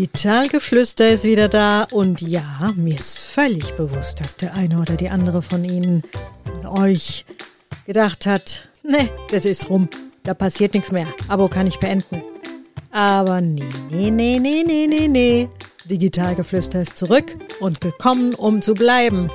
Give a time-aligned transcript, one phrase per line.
[0.00, 5.10] Digitalgeflüster ist wieder da und ja, mir ist völlig bewusst, dass der eine oder die
[5.10, 6.02] andere von Ihnen,
[6.42, 7.26] von euch,
[7.84, 9.90] gedacht hat, ne, das ist rum,
[10.22, 12.22] da passiert nichts mehr, Abo kann ich beenden.
[12.90, 15.48] Aber nee, nee, nee, nee, nee, nee, nee.
[15.84, 19.30] Digitalgeflüster ist zurück und gekommen, um zu bleiben.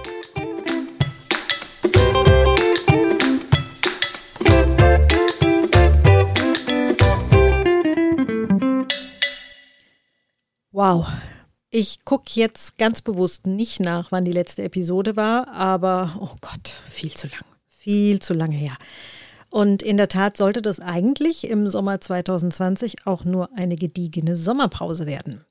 [10.87, 11.07] Wow.
[11.71, 16.79] Ich gucke jetzt ganz bewusst nicht nach, wann die letzte Episode war, aber oh Gott,
[16.91, 17.41] viel zu lang.
[17.67, 18.77] Viel zu lange her.
[19.49, 25.07] Und in der Tat sollte das eigentlich im Sommer 2020 auch nur eine gediegene Sommerpause
[25.07, 25.43] werden,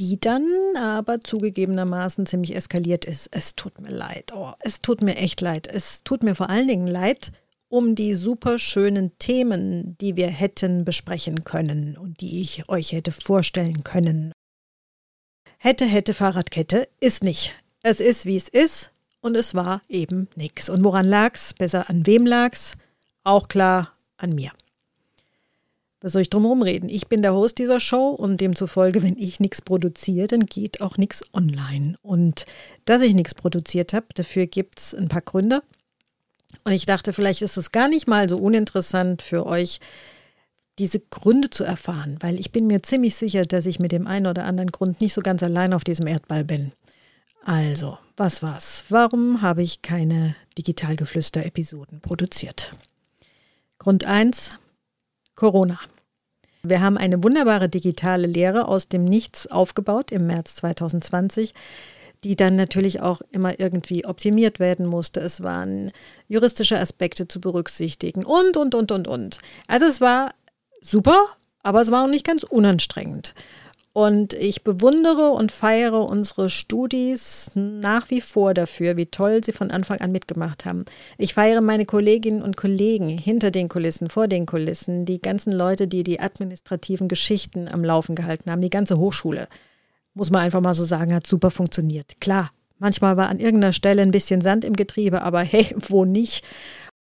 [0.00, 0.44] die dann
[0.76, 3.28] aber zugegebenermaßen ziemlich eskaliert ist.
[3.30, 4.32] Es tut mir leid.
[4.34, 5.68] Oh, es tut mir echt leid.
[5.72, 7.30] Es tut mir vor allen Dingen leid
[7.68, 13.12] um die super schönen Themen, die wir hätten besprechen können und die ich euch hätte
[13.12, 14.32] vorstellen können.
[15.58, 17.52] Hätte, hätte Fahrradkette ist nicht.
[17.82, 20.68] Es ist, wie es ist und es war eben nichts.
[20.68, 21.52] Und woran lag's?
[21.52, 22.76] Besser an wem lag's?
[23.24, 24.52] Auch klar an mir.
[26.00, 26.88] Was soll ich drum reden?
[26.88, 30.96] Ich bin der Host dieser Show und demzufolge, wenn ich nichts produziere, dann geht auch
[30.96, 31.96] nichts online.
[32.02, 32.46] Und
[32.84, 35.64] dass ich nichts produziert habe, dafür gibt es ein paar Gründe.
[36.62, 39.80] Und ich dachte, vielleicht ist es gar nicht mal so uninteressant für euch,
[40.78, 44.26] diese Gründe zu erfahren, weil ich bin mir ziemlich sicher, dass ich mit dem einen
[44.26, 46.72] oder anderen Grund nicht so ganz allein auf diesem Erdball bin.
[47.44, 48.84] Also, was war's?
[48.88, 52.72] Warum habe ich keine Digitalgeflüster-Episoden produziert?
[53.78, 54.58] Grund 1,
[55.34, 55.78] Corona.
[56.62, 61.54] Wir haben eine wunderbare digitale Lehre aus dem Nichts aufgebaut im März 2020
[62.24, 65.20] die dann natürlich auch immer irgendwie optimiert werden musste.
[65.20, 65.92] Es waren
[66.26, 69.38] juristische Aspekte zu berücksichtigen und, und, und, und, und.
[69.68, 70.30] Also es war
[70.80, 71.18] super,
[71.62, 73.34] aber es war auch nicht ganz unanstrengend.
[73.98, 79.72] Und ich bewundere und feiere unsere Studis nach wie vor dafür, wie toll sie von
[79.72, 80.84] Anfang an mitgemacht haben.
[81.16, 85.88] Ich feiere meine Kolleginnen und Kollegen hinter den Kulissen, vor den Kulissen, die ganzen Leute,
[85.88, 89.48] die die administrativen Geschichten am Laufen gehalten haben, die ganze Hochschule.
[90.14, 92.20] Muss man einfach mal so sagen, hat super funktioniert.
[92.20, 96.44] Klar, manchmal war an irgendeiner Stelle ein bisschen Sand im Getriebe, aber hey, wo nicht,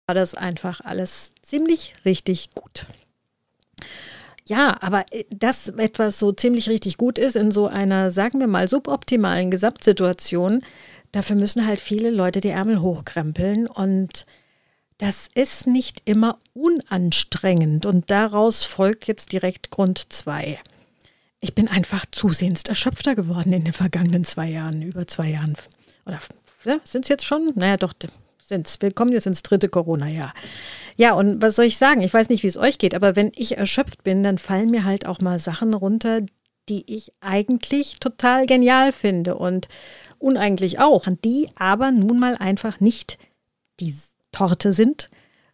[0.06, 2.88] war das einfach alles ziemlich richtig gut.
[4.48, 8.48] Ja, aber äh, dass etwas so ziemlich richtig gut ist in so einer, sagen wir
[8.48, 10.64] mal, suboptimalen Gesamtsituation,
[11.12, 14.26] dafür müssen halt viele Leute die Ärmel hochkrempeln und
[14.98, 20.60] das ist nicht immer unanstrengend und daraus folgt jetzt direkt Grund zwei.
[21.40, 25.56] Ich bin einfach zusehends erschöpfter geworden in den vergangenen zwei Jahren, über zwei Jahren.
[26.06, 26.20] Oder
[26.66, 27.52] ja, sind es jetzt schon?
[27.54, 27.94] Naja, doch,
[28.48, 28.82] sind es.
[28.82, 30.34] Wir kommen jetzt ins dritte Corona-Jahr.
[30.96, 32.02] Ja, und was soll ich sagen?
[32.02, 34.84] Ich weiß nicht, wie es euch geht, aber wenn ich erschöpft bin, dann fallen mir
[34.84, 36.22] halt auch mal Sachen runter,
[36.70, 39.68] die ich eigentlich total genial finde und
[40.20, 43.18] uneigentlich auch, die aber nun mal einfach nicht
[43.80, 43.96] die
[44.32, 45.10] Torte sind,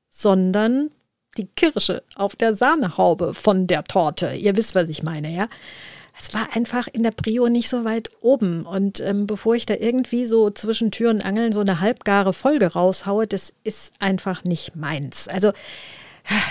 [0.09, 0.89] sondern
[1.37, 4.33] die Kirsche auf der Sahnehaube von der Torte.
[4.33, 5.47] Ihr wisst, was ich meine, ja?
[6.18, 8.66] Es war einfach in der Prio nicht so weit oben.
[8.66, 12.74] Und ähm, bevor ich da irgendwie so zwischen Tür und Angeln so eine halbgare Folge
[12.74, 15.28] raushaue, das ist einfach nicht meins.
[15.28, 15.52] Also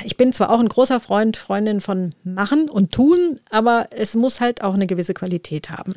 [0.05, 4.41] ich bin zwar auch ein großer Freund, Freundin von Machen und Tun, aber es muss
[4.41, 5.95] halt auch eine gewisse Qualität haben.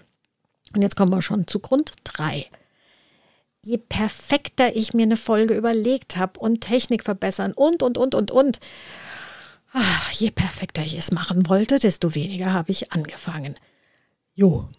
[0.74, 2.46] Und jetzt kommen wir schon zu Grund 3.
[3.64, 8.32] Je perfekter ich mir eine Folge überlegt habe und Technik verbessern und, und, und, und,
[8.32, 8.60] und,
[9.78, 13.56] Ach, je perfekter ich es machen wollte, desto weniger habe ich angefangen.
[14.34, 14.70] Jo.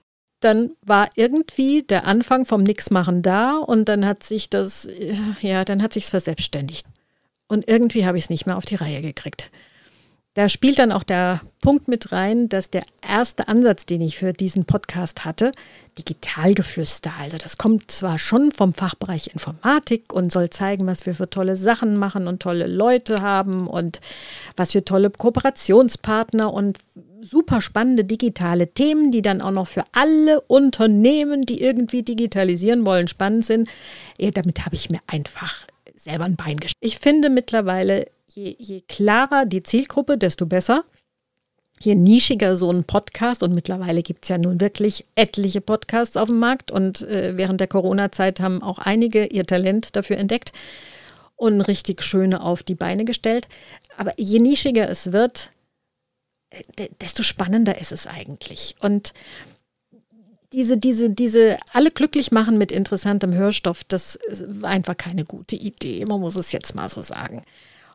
[0.40, 4.88] Dann war irgendwie der Anfang vom Nixmachen da und dann hat sich das,
[5.42, 6.86] ja, dann hat sich's verselbstständigt.
[7.46, 9.50] Und irgendwie habe ich es nicht mehr auf die Reihe gekriegt.
[10.36, 14.34] Da spielt dann auch der Punkt mit rein, dass der erste Ansatz, den ich für
[14.34, 15.50] diesen Podcast hatte,
[15.98, 21.30] Digitalgeflüster, also das kommt zwar schon vom Fachbereich Informatik und soll zeigen, was wir für
[21.30, 24.02] tolle Sachen machen und tolle Leute haben und
[24.58, 26.80] was für tolle Kooperationspartner und
[27.22, 33.08] super spannende digitale Themen, die dann auch noch für alle Unternehmen, die irgendwie digitalisieren wollen,
[33.08, 33.70] spannend sind.
[34.18, 35.66] Ja, damit habe ich mir einfach
[35.96, 36.76] selber ein Bein gestellt.
[36.80, 40.84] Ich finde mittlerweile, je, je klarer die Zielgruppe, desto besser.
[41.78, 46.28] Je nischiger so ein Podcast, und mittlerweile gibt es ja nun wirklich etliche Podcasts auf
[46.28, 50.52] dem Markt, und äh, während der Corona-Zeit haben auch einige ihr Talent dafür entdeckt
[51.36, 53.48] und richtig schöne auf die Beine gestellt.
[53.98, 55.50] Aber je nischiger es wird,
[56.50, 58.74] äh, desto spannender ist es eigentlich.
[58.80, 59.12] Und
[60.52, 66.04] diese, diese, diese alle glücklich machen mit interessantem Hörstoff, das war einfach keine gute Idee.
[66.04, 67.44] Man muss es jetzt mal so sagen.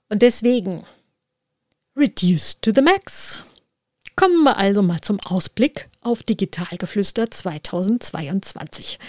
[0.09, 0.83] Und deswegen,
[1.95, 3.43] reduce to the max.
[4.15, 8.99] Kommen wir also mal zum Ausblick auf Digitalgeflüster 2022.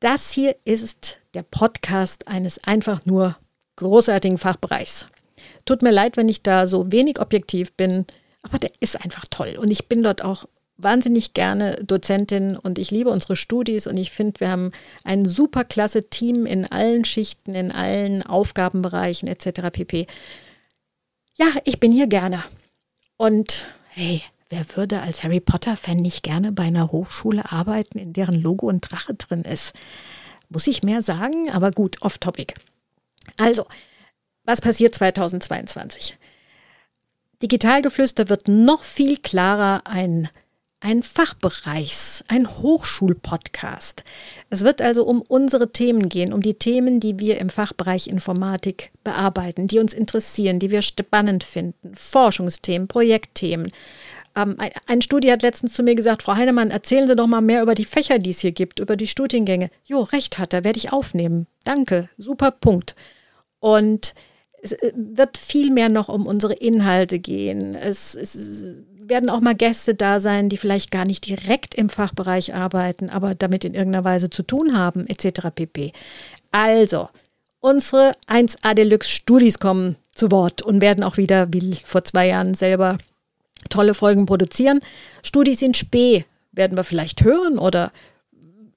[0.00, 3.36] Das hier ist der Podcast eines einfach nur
[3.76, 5.06] großartigen Fachbereichs.
[5.64, 8.06] Tut mir leid, wenn ich da so wenig objektiv bin,
[8.42, 9.56] aber der ist einfach toll.
[9.58, 10.46] Und ich bin dort auch
[10.76, 14.70] wahnsinnig gerne Dozentin und ich liebe unsere Studis und ich finde, wir haben
[15.04, 19.70] ein super klasse Team in allen Schichten, in allen Aufgabenbereichen etc.
[19.72, 20.06] pp.
[21.34, 22.42] Ja, ich bin hier gerne.
[23.16, 28.34] Und hey, wer würde als Harry Potter-Fan nicht gerne bei einer Hochschule arbeiten, in deren
[28.34, 29.72] Logo ein Drache drin ist?
[30.48, 32.54] Muss ich mehr sagen, aber gut, off-topic.
[33.38, 33.66] Also,
[34.44, 36.18] was passiert 2022?
[37.42, 40.28] Digitalgeflüster wird noch viel klarer ein
[40.82, 44.02] ein Fachbereichs-, ein Hochschulpodcast.
[44.50, 48.90] Es wird also um unsere Themen gehen, um die Themen, die wir im Fachbereich Informatik
[49.04, 53.70] bearbeiten, die uns interessieren, die wir spannend finden, Forschungsthemen, Projektthemen.
[54.34, 57.40] Ähm, ein, ein Studi hat letztens zu mir gesagt, Frau Heinemann, erzählen Sie doch mal
[57.40, 59.70] mehr über die Fächer, die es hier gibt, über die Studiengänge.
[59.84, 61.46] Jo, recht hat er, werde ich aufnehmen.
[61.64, 62.96] Danke, super Punkt.
[63.60, 64.14] Und
[64.62, 67.74] es äh, wird viel mehr noch um unsere Inhalte gehen.
[67.74, 72.54] Es, es werden auch mal Gäste da sein, die vielleicht gar nicht direkt im Fachbereich
[72.54, 75.48] arbeiten, aber damit in irgendeiner Weise zu tun haben, etc.
[75.54, 75.92] pp.
[76.52, 77.08] Also,
[77.60, 82.54] unsere 1A Deluxe Studis kommen zu Wort und werden auch wieder, wie vor zwei Jahren
[82.54, 82.98] selber,
[83.68, 84.80] tolle Folgen produzieren.
[85.22, 87.92] Studis in Spee werden wir vielleicht hören oder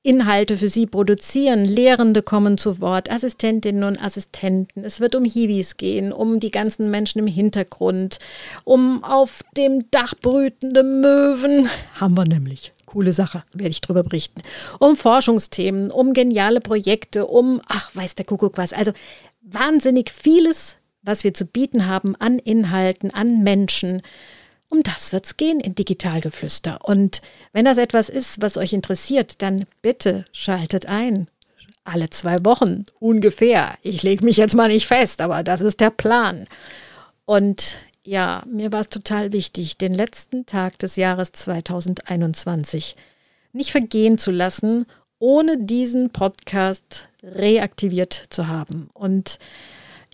[0.05, 1.65] Inhalte für sie produzieren.
[1.65, 4.83] Lehrende kommen zu Wort, Assistentinnen und Assistenten.
[4.83, 8.19] Es wird um Hibis gehen, um die ganzen Menschen im Hintergrund,
[8.63, 11.69] um auf dem Dach brütende Möwen.
[11.99, 12.71] Haben wir nämlich.
[12.85, 14.41] Coole Sache, werde ich drüber berichten.
[14.79, 18.73] Um Forschungsthemen, um geniale Projekte, um, ach, weiß der Kuckuck was.
[18.73, 18.91] Also
[19.41, 24.01] wahnsinnig vieles, was wir zu bieten haben an Inhalten, an Menschen.
[24.69, 26.79] Um das wird's gehen in Digitalgeflüster.
[26.83, 27.21] Und
[27.53, 31.27] wenn das etwas ist, was euch interessiert, dann bitte schaltet ein.
[31.83, 33.77] Alle zwei Wochen ungefähr.
[33.83, 36.47] Ich lege mich jetzt mal nicht fest, aber das ist der Plan.
[37.25, 42.95] Und ja, mir war es total wichtig, den letzten Tag des Jahres 2021
[43.53, 44.85] nicht vergehen zu lassen,
[45.19, 48.89] ohne diesen Podcast reaktiviert zu haben.
[48.93, 49.39] Und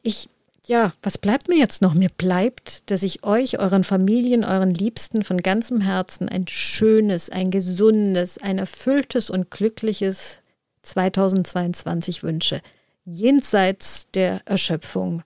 [0.03, 0.29] ich
[0.71, 1.93] ja, was bleibt mir jetzt noch?
[1.93, 7.51] Mir bleibt, dass ich euch, euren Familien, euren Liebsten von ganzem Herzen ein schönes, ein
[7.51, 10.41] gesundes, ein erfülltes und glückliches
[10.83, 12.61] 2022 wünsche.
[13.03, 15.23] Jenseits der Erschöpfung,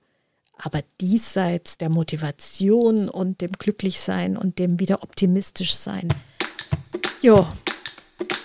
[0.58, 6.10] aber diesseits der Motivation und dem Glücklichsein und dem wieder optimistisch sein.
[7.22, 7.54] Ja,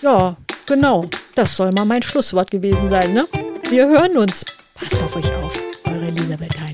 [0.03, 0.37] ja,
[0.67, 1.05] genau.
[1.33, 3.27] Das soll mal mein Schlusswort gewesen sein, ne?
[3.71, 4.45] Wir hören uns.
[4.75, 5.59] Passt auf euch auf.
[5.85, 6.70] Eure Elisabeth Heinemann.